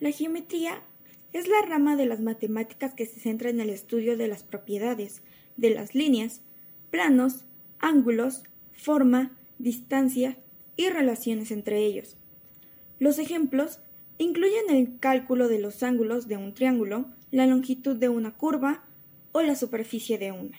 [0.00, 0.82] La geometría
[1.32, 5.22] es la rama de las matemáticas que se centra en el estudio de las propiedades
[5.56, 6.42] de las líneas,
[6.90, 7.44] planos,
[7.78, 10.36] ángulos, forma, distancia
[10.76, 12.16] y relaciones entre ellos.
[12.98, 13.78] Los ejemplos
[14.18, 18.84] incluyen el cálculo de los ángulos de un triángulo, la longitud de una curva
[19.32, 20.58] o la superficie de una.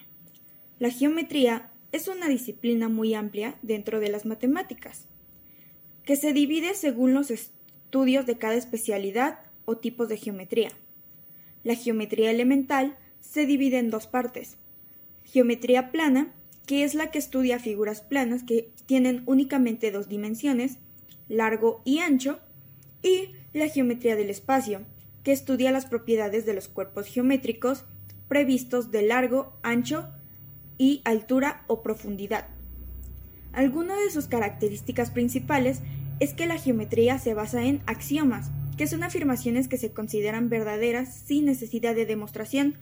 [0.79, 5.07] La geometría es una disciplina muy amplia dentro de las matemáticas,
[6.03, 7.54] que se divide según los estudios
[8.03, 10.69] de cada especialidad o tipos de geometría.
[11.63, 14.57] La geometría elemental se divide en dos partes.
[15.23, 16.33] Geometría plana,
[16.67, 20.77] que es la que estudia figuras planas que tienen únicamente dos dimensiones,
[21.29, 22.39] largo y ancho,
[23.01, 24.81] y la geometría del espacio,
[25.23, 27.85] que estudia las propiedades de los cuerpos geométricos
[28.27, 30.09] previstos de largo, ancho
[30.77, 32.49] y altura o profundidad.
[33.53, 35.79] Alguna de sus características principales
[36.19, 41.13] es que la geometría se basa en axiomas, que son afirmaciones que se consideran verdaderas
[41.13, 42.77] sin necesidad de demostración.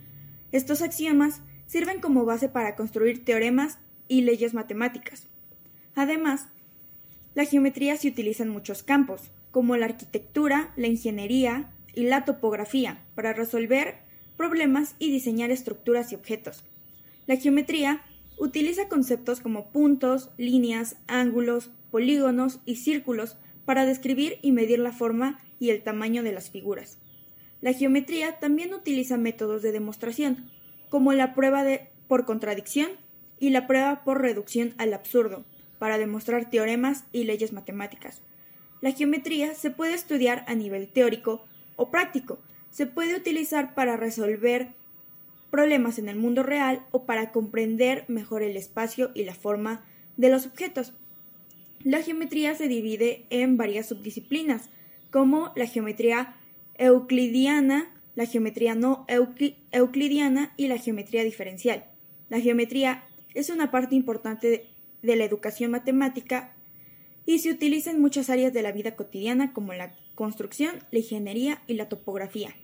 [0.52, 5.28] Estos axiomas sirven como base para construir teoremas y leyes matemáticas.
[5.96, 6.48] Además,
[7.36, 13.04] la geometría se utiliza en muchos campos, como la arquitectura, la ingeniería y la topografía,
[13.16, 13.96] para resolver
[14.38, 16.64] problemas y diseñar estructuras y objetos.
[17.28, 18.02] La geometría
[18.38, 25.38] utiliza conceptos como puntos, líneas, ángulos, polígonos y círculos para describir y medir la forma
[25.60, 26.98] y el tamaño de las figuras.
[27.62, 30.50] La geometría también utiliza métodos de demostración,
[30.90, 31.64] como la prueba
[32.08, 32.90] por contradicción
[33.40, 35.46] y la prueba por reducción al absurdo,
[35.78, 38.24] para demostrar teoremas y leyes matemáticas.
[38.82, 42.40] La geometría se puede estudiar a nivel teórico o práctico,
[42.72, 44.70] se puede utilizar para resolver
[45.52, 49.86] problemas en el mundo real o para comprender mejor el espacio y la forma
[50.18, 50.94] de los objetos.
[51.84, 54.70] La geometría se divide en varias subdisciplinas,
[55.12, 56.36] como la geometría
[56.78, 59.06] euclidiana, la geometría no
[59.72, 61.86] euclidiana y la geometría diferencial.
[62.30, 63.04] La geometría
[63.34, 64.66] es una parte importante
[65.02, 66.54] de la educación matemática
[67.26, 71.62] y se utiliza en muchas áreas de la vida cotidiana como la construcción, la ingeniería
[71.68, 72.56] y la topografía.